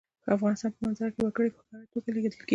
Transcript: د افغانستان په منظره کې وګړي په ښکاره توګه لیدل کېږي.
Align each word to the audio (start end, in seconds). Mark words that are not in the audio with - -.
د 0.23 0.25
افغانستان 0.37 0.71
په 0.75 0.79
منظره 0.85 1.11
کې 1.13 1.19
وګړي 1.23 1.49
په 1.53 1.59
ښکاره 1.63 1.87
توګه 1.93 2.09
لیدل 2.15 2.33
کېږي. 2.39 2.49